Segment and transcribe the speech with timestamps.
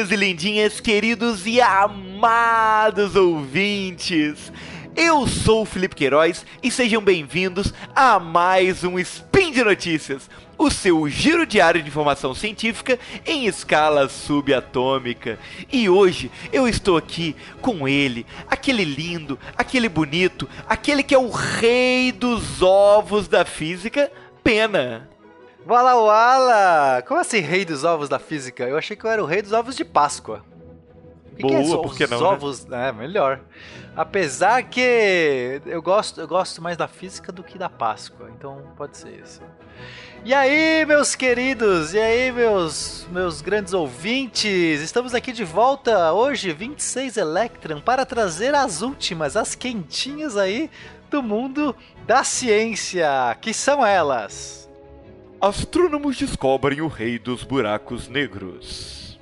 [0.00, 4.50] lindinhos e lindinhas, queridos e amados ouvintes.
[4.96, 10.70] Eu sou o Felipe Queiroz e sejam bem-vindos a mais um Spin de Notícias, o
[10.70, 15.38] seu giro diário de informação científica em escala subatômica.
[15.70, 21.30] E hoje eu estou aqui com ele, aquele lindo, aquele bonito, aquele que é o
[21.30, 24.10] rei dos ovos da física,
[24.42, 25.10] Pena.
[25.66, 27.02] Wala Wala!
[27.02, 28.64] Como assim rei dos ovos da física?
[28.64, 30.44] Eu achei que eu era o rei dos ovos de Páscoa.
[31.32, 32.26] O que Boa, que é por que os não, né?
[32.26, 32.66] ovos?
[32.70, 33.40] É, melhor.
[33.96, 38.96] Apesar que eu gosto, eu gosto mais da física do que da Páscoa, então pode
[38.96, 39.42] ser isso.
[40.24, 46.52] E aí, meus queridos, e aí, meus, meus grandes ouvintes, estamos aqui de volta hoje,
[46.52, 50.70] 26 Electron, para trazer as últimas, as quentinhas aí
[51.10, 51.74] do mundo
[52.06, 54.69] da ciência, que são elas.
[55.40, 59.18] Astrônomos descobrem o rei dos buracos negros.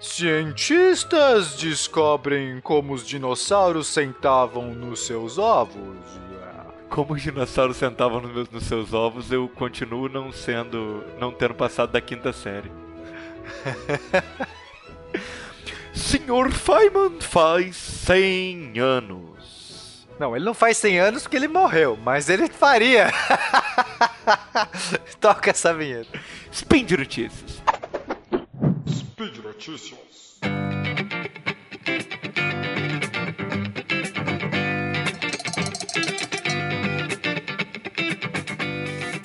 [0.00, 5.96] Cientistas descobrem como os dinossauros sentavam nos seus ovos.
[6.90, 11.04] Como os dinossauros sentavam nos, meus- nos seus ovos, eu continuo não sendo.
[11.18, 12.70] não tendo passado da quinta série.
[15.94, 20.06] Senhor Feynman faz 100 anos.
[20.18, 23.10] Não, ele não faz 100 anos porque ele morreu, mas ele faria.
[25.20, 26.18] Toca essa vinheta.
[26.52, 27.62] Spin de notícias.
[28.88, 29.98] Speed Notícias.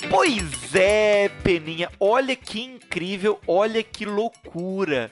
[0.09, 5.11] Pois é, Peninha, olha que incrível, olha que loucura.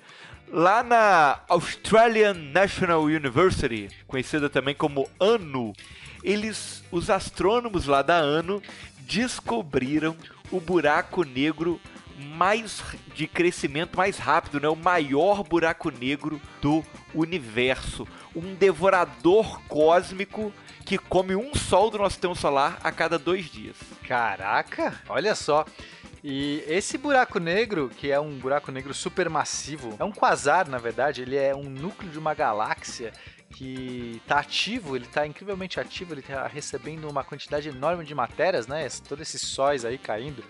[0.51, 5.73] Lá na Australian National University, conhecida também como ANO,
[6.23, 8.61] eles, os astrônomos lá da ANO,
[9.05, 10.15] descobriram
[10.51, 11.79] o buraco negro
[12.17, 12.83] mais
[13.15, 14.69] de crescimento mais rápido, né?
[14.69, 20.53] O maior buraco negro do universo, um devorador cósmico
[20.85, 23.75] que come um sol do nosso sistema solar a cada dois dias.
[24.07, 25.65] Caraca, olha só.
[26.23, 31.23] E esse buraco negro, que é um buraco negro supermassivo, é um quasar, na verdade,
[31.23, 33.11] ele é um núcleo de uma galáxia
[33.51, 38.67] que está ativo, ele está incrivelmente ativo, ele está recebendo uma quantidade enorme de matérias,
[38.67, 38.87] né?
[39.07, 40.43] Todos esses sóis aí caindo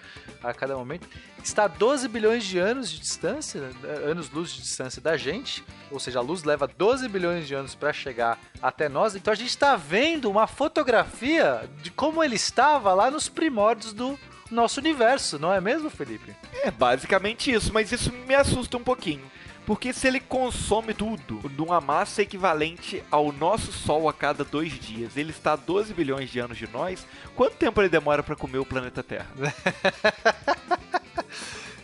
[0.44, 1.08] a cada momento.
[1.44, 3.62] Está a 12 bilhões de anos de distância,
[4.06, 7.92] anos-luz de distância da gente, ou seja, a luz leva 12 bilhões de anos para
[7.92, 9.16] chegar até nós.
[9.16, 14.18] Então a gente está vendo uma fotografia de como ele estava lá nos primórdios do
[14.52, 16.36] nosso universo, não é mesmo, Felipe?
[16.62, 19.24] É basicamente isso, mas isso me assusta um pouquinho.
[19.66, 25.16] Porque se ele consome tudo numa massa equivalente ao nosso Sol a cada dois dias,
[25.16, 27.06] ele está a 12 bilhões de anos de nós,
[27.36, 29.30] quanto tempo ele demora para comer o planeta Terra?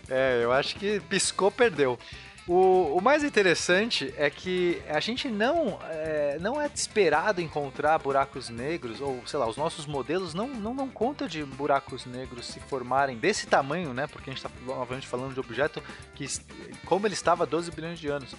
[0.09, 1.99] É, eu acho que piscou, perdeu.
[2.47, 8.47] O, o mais interessante é que a gente não é, não é esperado encontrar buracos
[8.47, 12.61] negros, ou sei lá, os nossos modelos não, não dão conta de buracos negros se
[12.61, 14.07] formarem desse tamanho, né?
[14.07, 15.83] Porque a gente está novamente falando de objeto
[16.15, 16.25] que,
[16.85, 18.33] como ele estava há 12 bilhões de anos.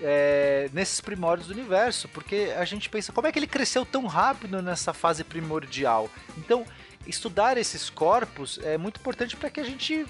[0.00, 4.06] é, nesses primórdios do universo, porque a gente pensa como é que ele cresceu tão
[4.06, 6.08] rápido nessa fase primordial.
[6.36, 6.64] Então,
[7.08, 10.06] estudar esses corpos é muito importante para que a gente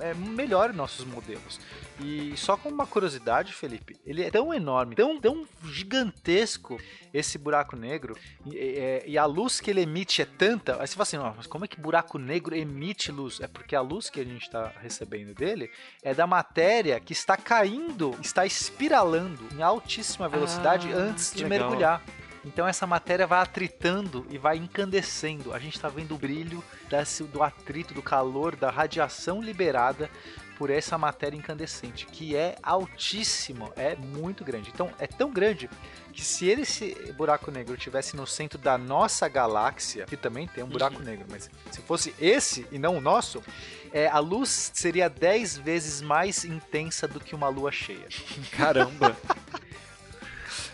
[0.00, 1.60] é, melhore nossos modelos.
[2.02, 6.80] E só com uma curiosidade, Felipe, ele é tão enorme, tão, tão gigantesco
[7.12, 10.80] esse buraco negro, e, é- e a luz que ele emite é tanta.
[10.80, 13.40] Aí você fala assim, "Ó, mas como é que buraco negro emite luz?
[13.40, 15.70] É porque a luz que a gente está recebendo dele
[16.02, 21.68] é da matéria que está caindo, está espiralando em altíssima velocidade Ah, antes de legal.
[21.68, 22.02] mergulhar.
[22.44, 25.52] Então essa matéria vai atritando e vai incandescendo.
[25.52, 30.10] A gente está vendo o brilho desse, do atrito, do calor, da radiação liberada
[30.60, 34.68] por essa matéria incandescente, que é altíssimo, é muito grande.
[34.68, 35.70] Então é tão grande
[36.12, 40.62] que se ele, esse buraco negro estivesse no centro da nossa galáxia, que também tem
[40.62, 43.42] um buraco negro, mas se fosse esse e não o nosso,
[43.90, 48.08] é, a luz seria 10 vezes mais intensa do que uma lua cheia.
[48.52, 49.16] Caramba,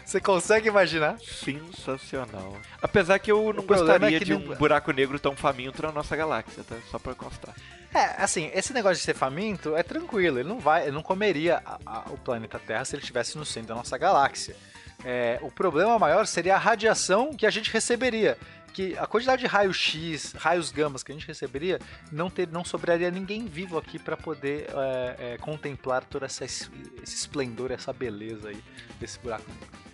[0.07, 1.19] Você consegue imaginar?
[1.21, 2.57] sensacional.
[2.81, 6.63] Apesar que eu não gostaria é de um buraco negro tão faminto na nossa galáxia,
[6.63, 6.77] tá?
[6.91, 7.55] Só pra constar.
[7.93, 10.39] É, assim, esse negócio de ser faminto é tranquilo.
[10.39, 13.45] Ele não vai, ele não comeria a- a- o planeta Terra se ele estivesse no
[13.45, 14.57] centro da nossa galáxia.
[15.05, 18.39] É, o problema maior seria a radiação que a gente receberia.
[18.73, 21.81] Que a quantidade de raio-x, raios gamas que a gente receberia,
[22.13, 26.69] não, ter, não sobraria ninguém vivo aqui para poder é, é, contemplar todo essa, esse
[27.03, 28.63] esplendor, essa beleza aí
[29.01, 29.86] desse buraco negro.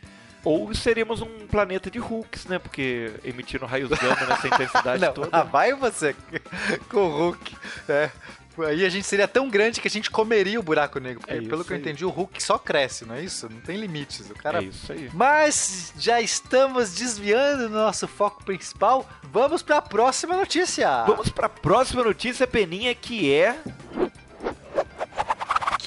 [0.44, 2.58] Ou seríamos um planeta de Hulks, né?
[2.58, 5.28] Porque emitindo raios gama nessa intensidade Não, toda.
[5.32, 6.14] ah, vai você
[6.90, 7.56] com o Hulk.
[7.88, 8.10] É,
[8.58, 11.20] Aí a gente seria tão grande que a gente comeria o buraco negro.
[11.20, 13.48] Porque, É pelo que eu entendi, o Hulk só cresce, não é isso?
[13.48, 14.28] Não tem limites.
[14.30, 15.08] O cara É isso aí.
[15.14, 19.08] Mas já estamos desviando do nosso foco principal.
[19.22, 21.04] Vamos para a próxima notícia.
[21.04, 23.56] Vamos pra próxima notícia, Peninha, que é.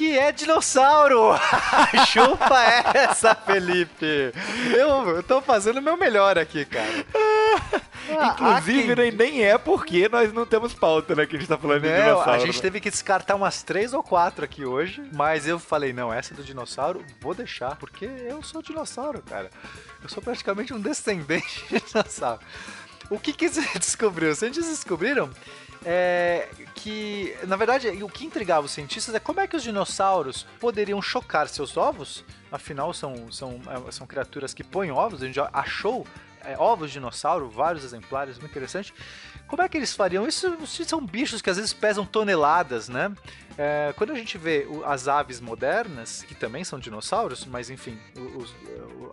[0.06, 1.31] Que é dinossauro.
[2.07, 2.62] Chupa
[2.94, 4.31] essa, Felipe.
[4.72, 7.06] Eu, eu tô fazendo o meu melhor aqui, cara.
[8.07, 11.25] Ah, Inclusive, quem- nem, é porque nós não temos pauta, né?
[11.25, 12.31] Que a gente tá falando de Não, dinossauro.
[12.31, 12.62] a gente né?
[12.62, 16.44] teve que descartar umas três ou quatro aqui hoje, mas eu falei, não, essa do
[16.44, 19.50] dinossauro, vou deixar, porque eu sou dinossauro, cara.
[20.04, 22.42] Eu sou praticamente um descendente de dinossauro.
[23.10, 23.50] O que que
[23.80, 24.30] descobriu?
[24.31, 25.30] Os cientistas descobriram
[25.83, 30.45] é, que, na verdade, o que intrigava os cientistas é como é que os dinossauros
[30.60, 35.36] poderiam chocar seus ovos, afinal são, são, é, são criaturas que põem ovos, a gente
[35.36, 36.06] já achou
[36.45, 38.94] é, ovos de dinossauro, vários exemplares, muito interessante.
[39.48, 40.28] Como é que eles fariam?
[40.28, 43.12] Isso, são bichos que às vezes pesam toneladas, né?
[43.58, 47.98] É, quando a gente vê as aves modernas, que também são dinossauros, mas enfim,
[48.36, 48.54] os-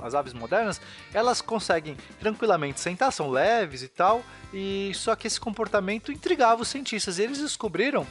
[0.02, 0.80] as aves modernas,
[1.14, 6.68] elas conseguem tranquilamente sentar, são leves e tal, e só que esse comportamento intrigava os
[6.68, 7.18] cientistas.
[7.18, 8.04] E eles descobriram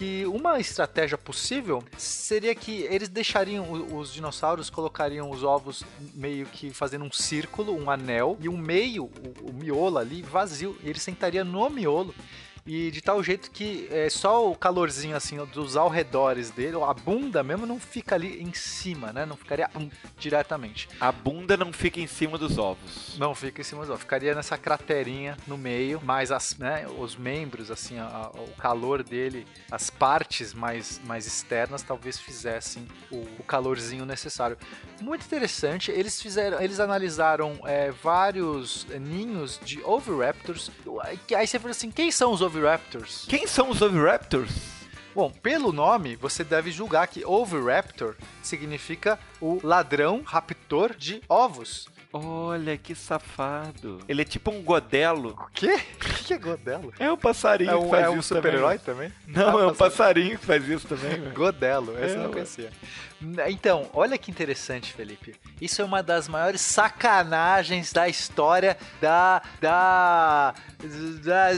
[0.00, 6.70] que uma estratégia possível seria que eles deixariam os dinossauros colocariam os ovos meio que
[6.70, 10.98] fazendo um círculo, um anel e o meio, o, o miolo ali vazio, e ele
[10.98, 12.14] sentaria no miolo.
[12.72, 17.42] E de tal jeito que é, só o calorzinho assim dos alredores dele, a bunda
[17.42, 19.26] mesmo não fica ali em cima, né?
[19.26, 20.88] Não ficaria hum, diretamente.
[21.00, 23.16] A bunda não fica em cima dos ovos.
[23.18, 24.02] Não fica em cima dos ovos.
[24.02, 29.02] Ficaria nessa craterinha no meio, mas as, né, os membros, assim, a- a- o calor
[29.02, 34.56] dele, as partes mais, mais externas talvez fizessem o, o calorzinho necessário.
[35.00, 35.90] Muito interessante.
[35.90, 40.70] Eles fizeram, eles analisaram é, vários ninhos de oviraptors.
[41.36, 42.59] Aí você fala assim, quem são os oviraptors?
[43.28, 44.80] Quem são os Oviraptors?
[45.14, 51.88] Bom, pelo nome, você deve julgar que Oviraptor significa o ladrão raptor de ovos.
[52.12, 54.00] Olha que safado.
[54.08, 55.30] Ele é tipo um godelo.
[55.30, 55.80] O quê?
[56.20, 56.92] O que é Godelo?
[56.98, 59.10] É um passarinho É que um, faz é um isso super-herói também.
[59.10, 59.36] também?
[59.44, 59.76] Não, Ah, é um passarinho.
[59.76, 61.32] passarinho que faz isso também.
[61.32, 62.32] Godelo, essa É, eu não ué.
[62.32, 62.70] conhecia.
[63.48, 65.34] Então, olha que interessante, Felipe.
[65.60, 70.54] Isso é uma das maiores sacanagens da história da, da,
[71.22, 71.48] da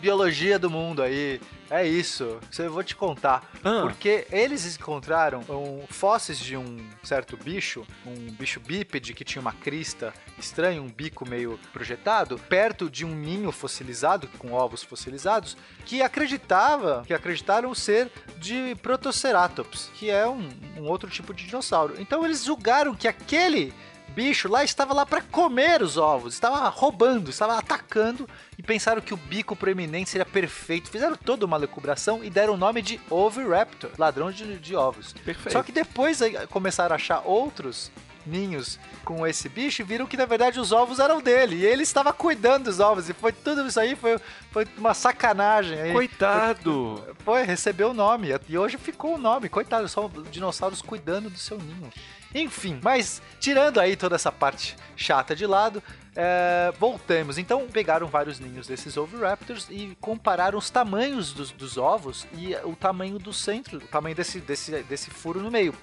[0.00, 1.40] biologia do mundo aí.
[1.72, 3.50] É isso, isso eu vou te contar.
[3.64, 3.80] Ah.
[3.80, 9.54] Porque eles encontraram um, fósseis de um certo bicho, um bicho bípede que tinha uma
[9.54, 16.02] crista estranha, um bico meio projetado, perto de um ninho fossilizado, com ovos fossilizados, que
[16.02, 21.94] acreditava, que acreditaram ser de Protoceratops, que é um, um outro tipo de dinossauro.
[21.98, 23.72] Então eles julgaram que aquele
[24.12, 28.28] bicho lá estava lá para comer os ovos, estava roubando, estava atacando
[28.58, 30.90] e pensaram que o bico proeminente seria perfeito.
[30.90, 35.12] Fizeram toda uma lucubração e deram o nome de Oviraptor, ladrão de, de ovos.
[35.12, 35.52] Perfeito.
[35.52, 36.20] Só que depois
[36.50, 37.90] começaram a achar outros
[38.24, 41.82] ninhos com esse bicho e viram que na verdade os ovos eram dele e ele
[41.82, 44.16] estava cuidando dos ovos e foi tudo isso aí foi,
[44.50, 45.92] foi uma sacanagem aí.
[45.92, 47.02] Coitado.
[47.24, 48.28] Foi, recebeu o nome.
[48.48, 49.48] E hoje ficou o nome.
[49.48, 51.90] Coitado, só dinossauros cuidando do seu ninho.
[52.34, 55.82] Enfim, mas tirando aí toda essa parte chata de lado,
[56.14, 57.38] é, voltamos.
[57.38, 62.76] Então, pegaram vários ninhos desses Oviraptors e compararam os tamanhos dos, dos ovos e o
[62.76, 65.74] tamanho do centro, o tamanho desse, desse, desse furo no meio.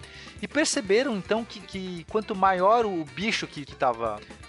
[0.41, 3.75] E perceberam então que, que quanto maior o bicho que, que,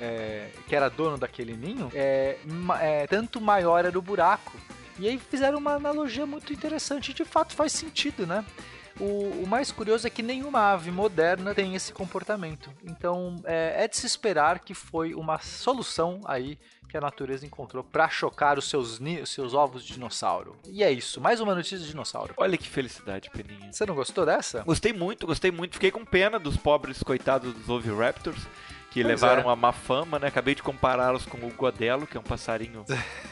[0.01, 2.39] é, que era dono daquele ninho, é,
[2.81, 4.53] é, tanto maior era o buraco.
[4.99, 8.45] E aí fizeram uma analogia muito interessante, de fato faz sentido, né?
[9.01, 12.71] O, o mais curioso é que nenhuma ave moderna tem esse comportamento.
[12.85, 16.59] Então é, é de se esperar que foi uma solução aí
[16.91, 20.57] que a natureza encontrou para chocar os seus, os seus ovos de dinossauro.
[20.67, 22.35] E é isso, mais uma notícia de dinossauro.
[22.37, 23.73] Olha que felicidade, Peninha.
[23.73, 24.63] Você não gostou dessa?
[24.65, 25.75] Gostei muito, gostei muito.
[25.75, 28.43] Fiquei com pena dos pobres coitados dos Oviraptors,
[28.91, 29.53] que Pois levaram é.
[29.53, 30.27] a má fama, né?
[30.27, 32.85] Acabei de compará-los com o Godelo, que é um passarinho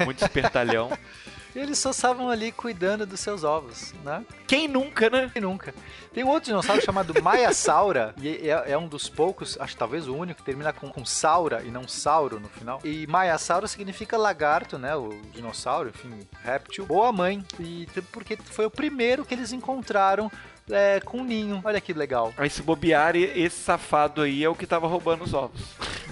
[0.05, 0.91] muito espertalhão.
[1.59, 4.25] E eles só estavam ali cuidando dos seus ovos, né?
[4.47, 5.29] Quem nunca, né?
[5.33, 5.75] Quem nunca?
[6.15, 10.07] Tem um outro dinossauro chamado Maiasaura, e é, é um dos poucos, acho que talvez
[10.07, 12.79] o único, que termina com, com saura e não sauro no final.
[12.85, 14.95] E Maiasaura significa lagarto, né?
[14.95, 16.87] O dinossauro, enfim, réptil.
[16.87, 17.45] Boa mãe.
[17.59, 20.31] E porque foi o primeiro que eles encontraram
[20.71, 21.61] é, com um ninho.
[21.65, 22.33] Olha que legal.
[22.39, 25.61] Aí se bobear, e- esse safado aí é o que tava roubando os ovos.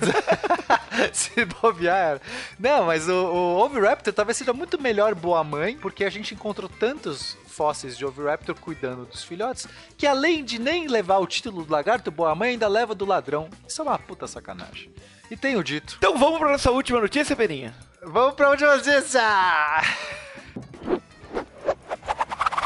[1.12, 2.20] Se bobear.
[2.58, 6.68] Não, mas o, o Oviraptor talvez seja muito melhor boa mãe, porque a gente encontrou
[6.68, 11.72] tantos fósseis de Oviraptor cuidando dos filhotes, que além de nem levar o título do
[11.72, 13.48] lagarto, boa mãe ainda leva do ladrão.
[13.66, 14.92] Isso é uma puta sacanagem.
[15.30, 15.96] E tenho dito.
[15.98, 17.74] Então vamos pra nossa última notícia, Peninha?
[18.02, 19.22] Vamos pra última notícia!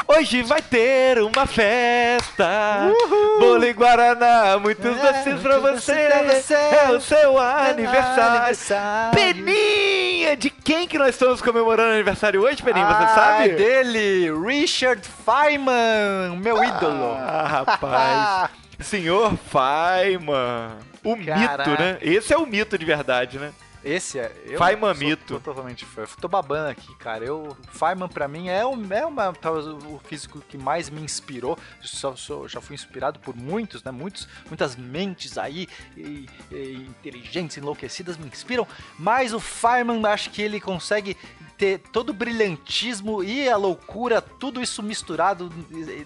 [0.07, 2.91] Hoje vai ter uma festa.
[3.39, 5.93] Bolo e Guaraná, muitos É, doces pra você.
[6.07, 6.53] pra você.
[6.53, 8.37] É o seu aniversário.
[8.37, 9.13] Aniversário.
[9.15, 10.35] Peninha!
[10.35, 12.85] De quem que nós estamos comemorando aniversário hoje, Peninha?
[12.85, 13.49] Você Ah, sabe?
[13.49, 17.13] dele, Richard Feynman, meu ídolo.
[17.17, 18.49] Ah, rapaz.
[18.81, 20.71] Senhor Feynman.
[21.03, 21.69] O Caraca.
[21.69, 21.97] mito, né?
[22.01, 23.51] Esse é o mito de verdade, né?
[23.83, 24.31] Esse é.
[24.45, 24.93] Eu Feynman
[25.27, 25.39] sou.
[25.39, 26.05] Totalmente fã.
[26.19, 27.25] Tô babando aqui, cara.
[27.25, 31.01] Eu, o Feynman, pra mim, é, o, é uma, talvez o físico que mais me
[31.01, 31.57] inspirou.
[31.81, 32.15] Só,
[32.47, 33.91] já fui inspirado por muitos, né?
[33.91, 38.67] Muitos, muitas mentes aí, e, e inteligentes, enlouquecidas me inspiram.
[38.99, 41.17] Mas o Feynman, acho que ele consegue
[41.61, 45.51] ter todo o brilhantismo e a loucura, tudo isso misturado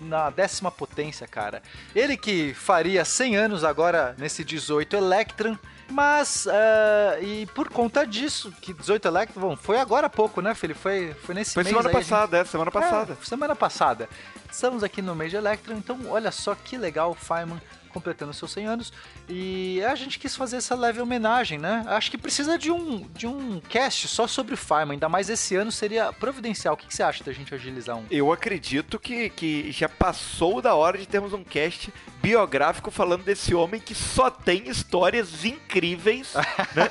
[0.01, 1.63] na décima potência, cara.
[1.96, 5.58] Ele que faria 100 anos agora nesse 18 Electron.
[5.89, 10.56] Mas, ah, e por conta disso, que 18 Electron, bom, foi agora há pouco, né,
[10.56, 10.80] Felipe?
[10.80, 13.18] Foi, foi nesse Foi mês semana aí, a gente- passada, é, semana passada.
[13.22, 14.10] é, semana passada.
[14.51, 17.62] Estamos aqui no mês de Electron, então olha só que legal o Feynman
[17.96, 18.94] completando seus 100 anos.
[19.30, 21.86] E a gente quis fazer essa leve homenagem, né?
[21.88, 25.56] Acho que precisa de um, de um cast só sobre o Feynman, ainda mais esse
[25.56, 26.74] ano seria providencial.
[26.74, 28.06] O que, que você acha da gente agilizar um?
[28.12, 33.56] Eu acredito que, que já passou da hora de termos um cast biográfico falando desse
[33.56, 36.34] homem que só tem histórias incríveis
[36.75, 36.90] né?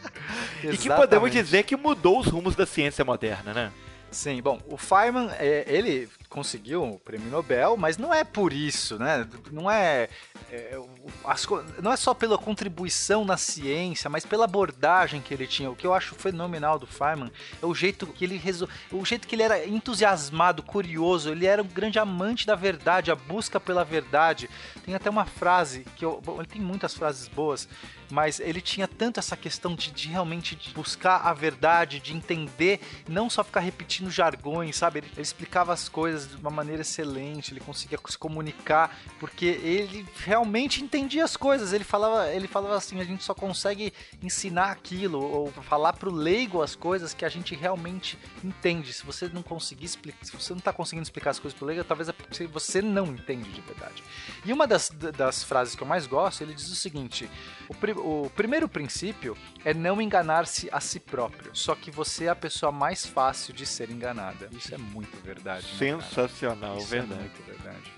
[0.64, 3.72] e que podemos dizer que mudou os rumos da ciência moderna, né?
[4.10, 8.96] Sim, bom, o Feynman, é, ele conseguiu o prêmio Nobel, mas não é por isso,
[8.98, 9.28] né?
[9.50, 10.08] Não é,
[10.50, 10.88] é, o-
[11.28, 11.44] as
[11.82, 15.68] não é só pela contribuição na ciência, mas pela abordagem que ele tinha.
[15.70, 18.68] O que eu acho fenomenal do Feynman é o jeito que ele resol...
[18.92, 23.16] o jeito que ele era entusiasmado, curioso, ele era um grande amante da verdade, a
[23.16, 24.48] busca pela verdade.
[24.84, 27.68] Tem até uma frase que eu, bom, ele tem muitas frases boas,
[28.08, 33.28] mas ele tinha tanto essa questão de, de realmente buscar a verdade, de entender, não
[33.28, 35.00] só ficar repetindo jargões, sabe?
[35.00, 40.06] Ele, ele explicava as coisas de uma maneira excelente, ele conseguia se comunicar, porque ele
[40.24, 41.72] realmente entendia as coisas.
[41.72, 46.62] Ele falava, ele falava assim, a gente só consegue ensinar aquilo ou falar pro leigo
[46.62, 48.92] as coisas que a gente realmente entende.
[48.92, 51.84] Se você não conseguir explicar, se você não tá conseguindo explicar as coisas pro leigo,
[51.84, 54.02] talvez é porque você não entende de verdade.
[54.44, 57.28] E uma das, das frases que eu mais gosto, ele diz o seguinte:
[57.68, 61.50] o, pri- o primeiro princípio é não enganar-se a si próprio.
[61.54, 64.48] Só que você é a pessoa mais fácil de ser enganada.
[64.52, 65.66] Isso é muito verdade.
[65.98, 66.04] né?
[66.10, 67.30] Sensacional, é verdade.
[67.46, 67.92] verdade.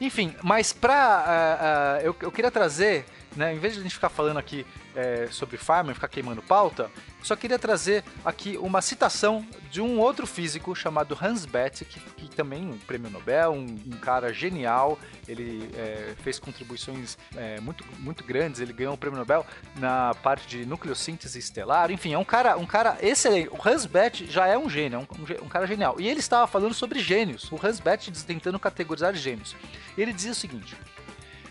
[0.00, 0.94] Enfim, mas pra.
[0.94, 1.58] ah,
[1.98, 3.04] ah, eu, eu queria trazer,
[3.36, 6.90] né, em vez de a gente ficar falando aqui eh, sobre Feynman, ficar queimando pauta,
[7.22, 12.28] só queria trazer aqui uma citação de um outro físico chamado Hans Bethe, que, que
[12.28, 18.24] também um prêmio Nobel, um, um cara genial, ele eh, fez contribuições eh, muito, muito
[18.24, 19.46] grandes, ele ganhou um prêmio Nobel
[19.76, 23.48] na parte de nucleossíntese estelar, enfim, é um cara, um cara excelente.
[23.48, 25.96] O Hans Bethe já é um gênio, é um, um cara genial.
[26.00, 29.54] E ele estava falando sobre gênios, o Hans Bethe tentando categorizar gênios.
[29.96, 30.76] Ele dizia o seguinte,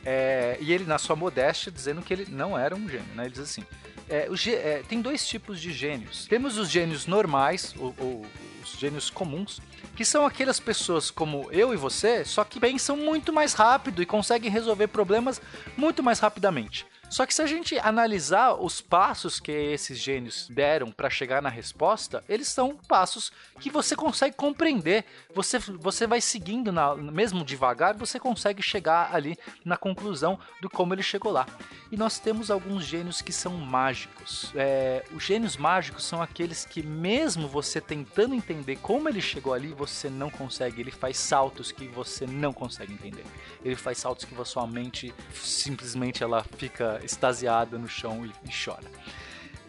[0.06, 3.24] é, e ele, na sua modéstia, dizendo que ele não era um gênio, né?
[3.24, 3.64] Ele diz assim:
[4.10, 6.26] é, é, tem dois tipos de gênios.
[6.26, 8.26] Temos os gênios normais, ou, ou
[8.64, 9.62] os gênios comuns,
[9.96, 14.06] que são aquelas pessoas como eu e você, só que pensam muito mais rápido e
[14.06, 15.42] conseguem resolver problemas
[15.78, 16.86] muito mais rapidamente.
[17.12, 21.50] Só que se a gente analisar os passos que esses gênios deram para chegar na
[21.50, 25.04] resposta, eles são passos que você consegue compreender.
[25.36, 30.94] Você, você vai seguindo, na, mesmo devagar, você consegue chegar ali na conclusão do como
[30.94, 31.46] ele chegou lá.
[31.92, 34.50] E nós temos alguns gênios que são mágicos.
[34.56, 39.74] É, os gênios mágicos são aqueles que, mesmo você tentando entender como ele chegou ali,
[39.74, 40.80] você não consegue.
[40.80, 43.26] Ele faz saltos que você não consegue entender.
[43.66, 48.52] Ele faz saltos que a sua mente simplesmente ela fica extasiada no chão e, e
[48.54, 48.84] chora.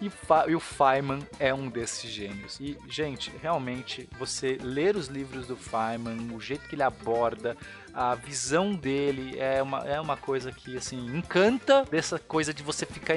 [0.00, 0.10] E,
[0.50, 2.58] e o Feynman é um desses gênios.
[2.60, 7.56] E, gente, realmente, você ler os livros do Feynman, o jeito que ele aborda,
[7.94, 12.84] a visão dele é uma, é uma coisa que, assim, encanta dessa coisa de você
[12.84, 13.14] ficar.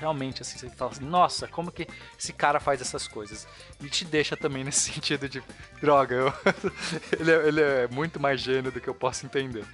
[0.00, 1.86] Realmente, assim, você fala assim, nossa, como que
[2.18, 3.46] esse cara faz essas coisas?
[3.80, 5.42] E te deixa também nesse sentido de,
[5.80, 6.32] droga, eu-
[7.20, 9.64] ele, é, ele é muito mais gênio do que eu posso entender.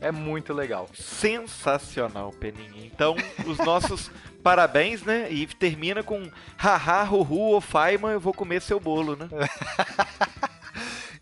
[0.00, 0.88] É muito legal.
[0.94, 2.84] Sensacional, Peninha.
[2.84, 4.10] Então, os nossos
[4.42, 5.28] parabéns, né?
[5.30, 9.28] E termina com haha, ruhu, ô Feynman, eu vou comer seu bolo, né?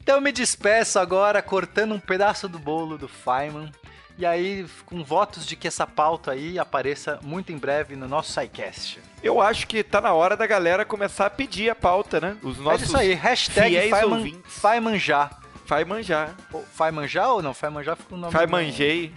[0.03, 3.71] Então eu me despeço agora cortando um pedaço do bolo do Feynman.
[4.19, 8.33] E aí, com votos de que essa pauta aí apareça muito em breve no nosso
[8.33, 9.01] SciCast.
[9.23, 12.37] Eu acho que tá na hora da galera começar a pedir a pauta, né?
[12.43, 14.43] Os É nossos isso aí, hashtag Feynman.
[14.45, 15.31] Feynman já.
[15.75, 16.31] Feynman já.
[16.53, 17.55] Ou Feynman já ou não?
[17.55, 19.13] Feynman já fica o nome Feynman J.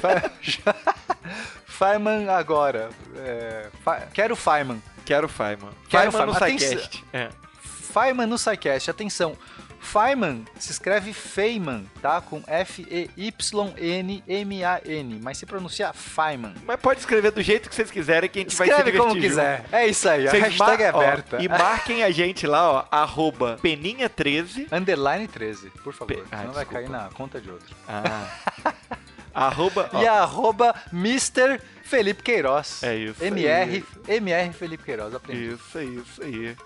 [0.00, 0.74] Feynman.
[1.66, 2.90] Feynman agora.
[3.16, 4.82] É, Fe- Quero Feynman.
[5.04, 5.70] Quero Feynman.
[5.88, 6.58] Quero Feynman no Feynman.
[6.58, 7.04] SciCast.
[7.12, 7.28] É.
[7.62, 9.36] Feynman no SciCast, atenção.
[9.80, 12.20] Feynman se escreve Feynman, tá?
[12.20, 12.42] Com
[13.78, 15.20] F-E-Y-N-M-A-N.
[15.22, 16.54] Mas se pronuncia Feynman.
[16.66, 19.08] Mas pode escrever do jeito que vocês quiserem que a gente vai se Escreve divertir
[19.12, 19.28] como junto.
[19.28, 19.64] quiser.
[19.72, 21.42] É isso aí, a Vocês hashtag é mar- ó, aberta.
[21.42, 24.66] e marquem a gente lá, ó, arroba peninha13.
[24.72, 26.14] Underline 13, por favor.
[26.14, 26.72] Pe- Ah, senão vai desculpa.
[26.74, 27.74] cair na conta de outro.
[27.88, 28.28] Ah.
[29.34, 31.60] arroba, E arroba Mr.
[31.82, 32.82] Felipe Queiroz.
[32.82, 35.52] É isso MR, MR Felipe Queiroz, aprendi.
[35.54, 36.56] Isso, isso aí.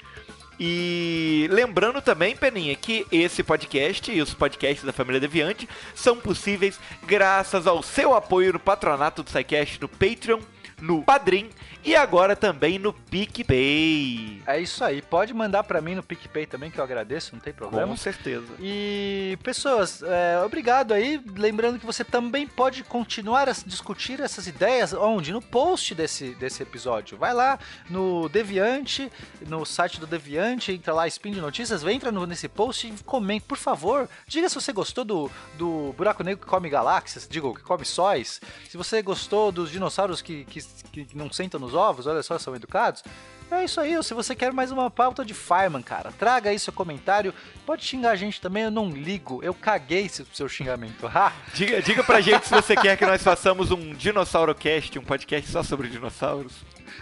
[0.64, 6.78] E lembrando também, Peninha, que esse podcast e os podcasts da Família Deviante são possíveis
[7.04, 10.38] graças ao seu apoio no patronato do SciCast, no Patreon,
[10.81, 11.50] no Padrim
[11.85, 14.43] e agora também no PicPay.
[14.47, 15.03] É isso aí.
[15.03, 17.89] Pode mandar pra mim no PicPay também, que eu agradeço, não tem problema.
[17.89, 18.47] Com certeza.
[18.61, 21.21] E, pessoas, é, obrigado aí.
[21.37, 25.33] Lembrando que você também pode continuar a discutir essas ideias onde?
[25.33, 27.19] No post desse, desse episódio.
[27.19, 27.59] Vai lá
[27.91, 29.11] no Deviante,
[29.47, 32.93] no site do Deviante, entra lá, Spin de Notícias, vem, entra no, nesse post e
[33.05, 34.09] comente, por favor.
[34.27, 38.41] Diga se você gostou do, do buraco negro que come galáxias, digo, que come sóis.
[38.69, 40.62] Se você gostou dos dinossauros que, que,
[40.93, 43.02] que não sentam nos ovos, olha só, são educados.
[43.50, 46.73] É isso aí, se você quer mais uma pauta de Fireman, cara, traga aí seu
[46.73, 47.35] comentário.
[47.67, 49.41] Pode xingar a gente também, eu não ligo.
[49.43, 51.07] Eu caguei esse seu xingamento.
[51.52, 55.50] Diga, diga pra gente se você quer que nós façamos um Dinossauro Cast, um podcast
[55.50, 56.55] só sobre dinossauros.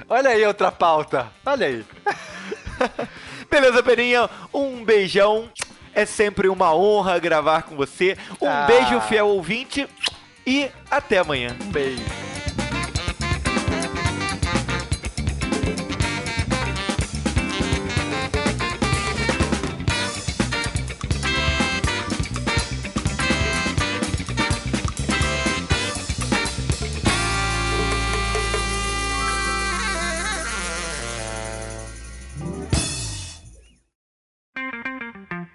[0.09, 1.29] Olha aí outra pauta.
[1.47, 1.85] Olha aí.
[3.49, 4.29] Beleza, Peninha?
[4.53, 5.49] Um beijão.
[5.95, 8.17] É sempre uma honra gravar com você.
[8.41, 8.65] Um Ah.
[8.67, 9.89] beijo, fiel ouvinte.
[10.47, 11.55] E até amanhã.
[11.61, 12.30] Um beijo.